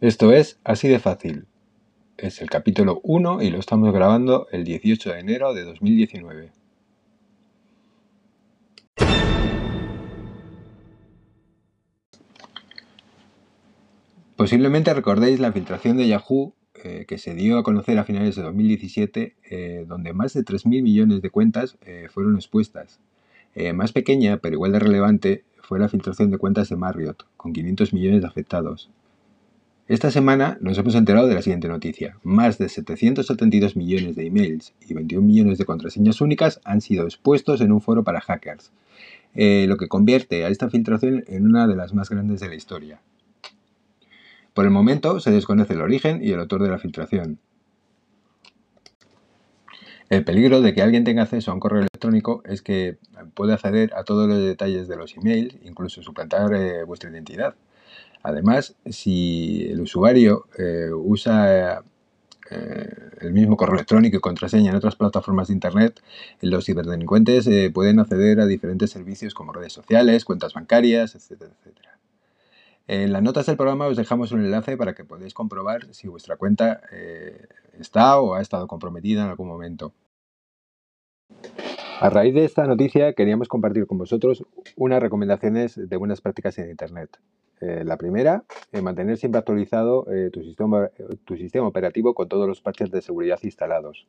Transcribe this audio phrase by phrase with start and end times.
[0.00, 1.44] Esto es así de fácil.
[2.16, 6.52] Es el capítulo 1 y lo estamos grabando el 18 de enero de 2019.
[14.36, 18.42] Posiblemente recordéis la filtración de Yahoo eh, que se dio a conocer a finales de
[18.42, 23.00] 2017, eh, donde más de 3.000 millones de cuentas eh, fueron expuestas.
[23.74, 27.92] más pequeña, pero igual de relevante, fue la filtración de cuentas de Marriott, con 500
[27.92, 28.88] millones de afectados.
[29.90, 32.16] Esta semana nos hemos enterado de la siguiente noticia.
[32.22, 37.60] Más de 772 millones de emails y 21 millones de contraseñas únicas han sido expuestos
[37.60, 38.70] en un foro para hackers,
[39.34, 42.54] eh, lo que convierte a esta filtración en una de las más grandes de la
[42.54, 43.00] historia.
[44.54, 47.40] Por el momento se desconoce el origen y el autor de la filtración.
[50.08, 52.98] El peligro de que alguien tenga acceso a un correo electrónico es que
[53.34, 57.56] puede acceder a todos los detalles de los emails, incluso suplantar eh, vuestra identidad.
[58.22, 61.82] Además, si el usuario eh, usa
[62.50, 62.84] eh,
[63.20, 66.02] el mismo correo electrónico y contraseña en otras plataformas de Internet,
[66.42, 71.98] los ciberdelincuentes eh, pueden acceder a diferentes servicios como redes sociales, cuentas bancarias, etcétera, etcétera.
[72.88, 76.36] En las notas del programa os dejamos un enlace para que podáis comprobar si vuestra
[76.36, 76.80] cuenta
[77.78, 79.92] está o ha estado comprometida en algún momento.
[82.00, 86.70] A raíz de esta noticia queríamos compartir con vosotros unas recomendaciones de buenas prácticas en
[86.70, 87.18] Internet.
[87.60, 90.90] Eh, la primera, eh, mantener siempre actualizado eh, tu, sistema,
[91.26, 94.06] tu sistema operativo con todos los parches de seguridad instalados.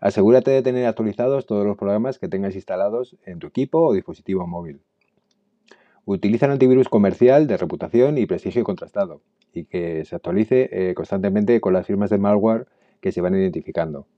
[0.00, 4.46] Asegúrate de tener actualizados todos los programas que tengas instalados en tu equipo o dispositivo
[4.46, 4.82] móvil.
[6.04, 9.22] Utiliza un antivirus comercial de reputación y prestigio contrastado
[9.54, 12.66] y que se actualice constantemente con las firmas de malware
[13.00, 14.08] que se van identificando.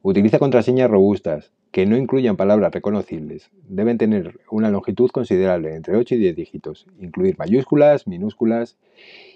[0.00, 3.50] Utiliza contraseñas robustas que no incluyan palabras reconocibles.
[3.66, 6.86] Deben tener una longitud considerable, entre 8 y 10 dígitos.
[7.00, 8.76] Incluir mayúsculas, minúsculas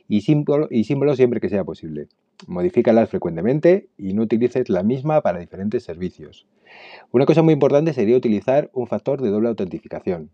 [0.07, 2.09] y, símbolos siempre que sea posible.
[2.47, 6.47] Modifícalas frecuentemente y no utilices la misma para diferentes servicios.
[7.11, 10.31] Una cosa muy importante sería utilizar un factor de doble autentificación.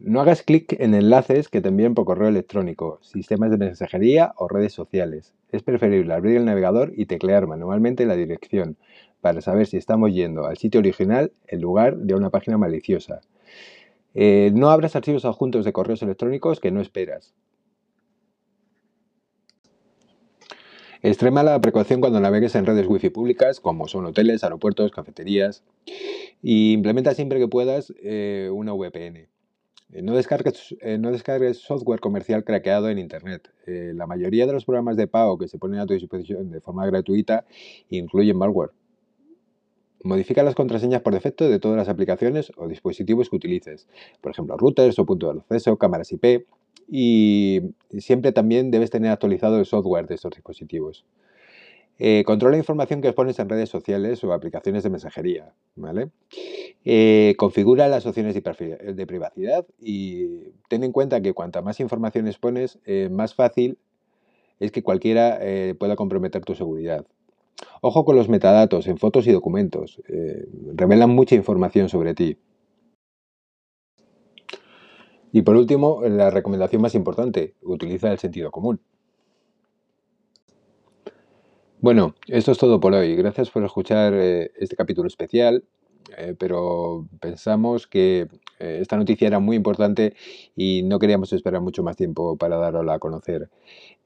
[0.00, 4.46] No hagas clic en enlaces que te envíen por correo electrónico, sistemas de mensajería o
[4.46, 5.34] redes sociales.
[5.50, 8.76] Es preferible abrir el navegador y teclear manualmente la dirección
[9.20, 13.20] para saber si estamos yendo al sitio original en lugar de una página maliciosa.
[14.14, 17.34] Eh, no abras archivos adjuntos de correos electrónicos que no esperas.
[21.02, 25.62] Extrema la precaución cuando navegues en redes wifi públicas como son hoteles, aeropuertos, cafeterías
[26.42, 29.28] y implementa siempre que puedas eh, una VPN.
[29.90, 33.52] Eh, no descargues, no descargues, software comercial craqueado en Internet.
[33.66, 36.84] La mayoría de los programas de pago que se ponen a tu disposición de forma
[36.86, 37.46] gratuita
[37.88, 38.72] incluyen malware.
[40.02, 43.88] Modifica las contraseñas por defecto de todas las aplicaciones o dispositivos que utilices,
[44.20, 46.46] por ejemplo, routers o puntos de acceso, cámaras IP,
[46.88, 47.60] y
[47.98, 51.04] siempre también debes tener actualizado el software de estos dispositivos.
[51.98, 55.52] Eh, controla la información que expones en redes sociales o aplicaciones de mensajería.
[56.84, 62.78] Eh, configura las opciones de privacidad y ten en cuenta que cuanta más información expones,
[62.86, 63.78] eh, más fácil
[64.60, 65.40] es que cualquiera
[65.78, 67.06] pueda comprometer tu seguridad.
[67.80, 70.00] Ojo con los metadatos en fotos y documentos.
[70.74, 72.38] revelan mucha información sobre ti.
[75.32, 78.80] Y por último, la recomendación más importante, utiliza el sentido común.
[81.80, 83.14] Bueno, esto es todo por hoy.
[83.14, 85.64] Gracias por escuchar eh, este capítulo especial,
[86.16, 90.14] eh, pero pensamos que eh, esta noticia era muy importante
[90.56, 93.50] y no queríamos esperar mucho más tiempo para darla a conocer.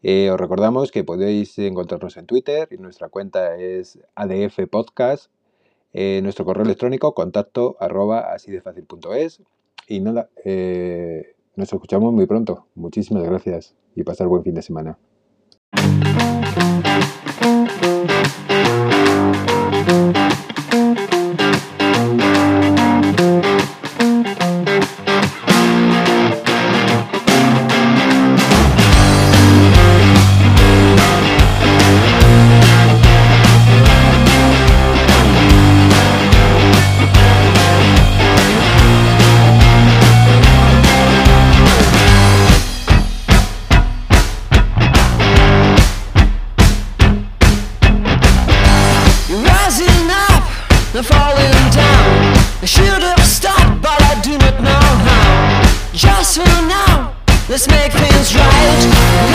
[0.02, 5.30] os recordamos que podéis encontrarnos en Twitter y nuestra cuenta es ADF Podcast,
[5.94, 8.52] nuestro correo electrónico contacto arroba así
[9.88, 10.30] y nada,
[11.54, 12.66] nos escuchamos muy pronto.
[12.74, 14.98] Muchísimas gracias y pasar buen fin de semana.
[50.92, 52.36] They're falling down.
[52.60, 55.92] I should have stopped but I do not know how.
[55.92, 57.12] Just for now
[57.48, 58.82] Let's make things right.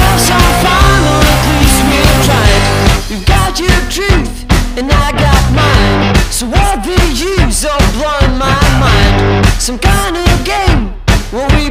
[0.01, 4.45] Have some fun or at least we've try it got your truth
[4.77, 6.15] and I got mine.
[6.31, 9.45] So what the use of blowing my mind?
[9.59, 10.93] Some kind of game
[11.31, 11.69] where we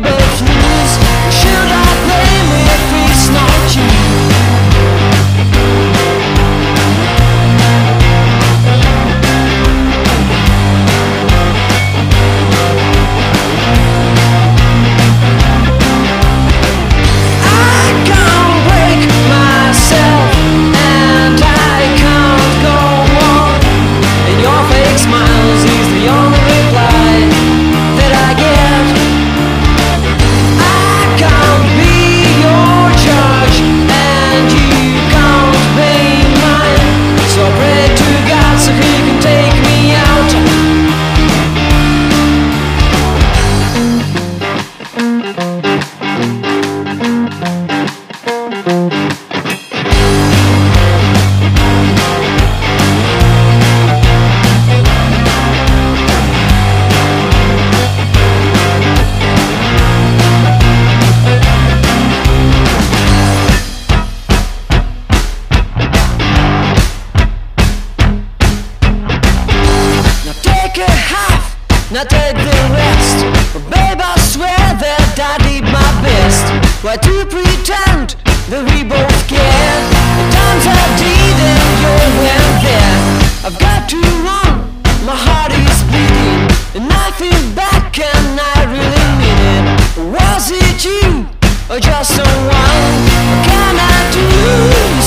[76.87, 78.15] Why do you pretend
[78.47, 79.79] that we both care?
[79.91, 82.99] The times I did and you went there
[83.43, 84.71] I've got to run,
[85.03, 86.47] my heart is bleeding
[86.79, 91.27] And I feel back and I really mean it Was it you
[91.67, 92.55] or just someone?
[92.55, 94.23] What can I do?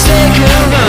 [0.03, 0.88] Take a run